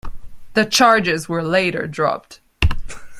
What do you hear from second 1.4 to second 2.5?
later dropped.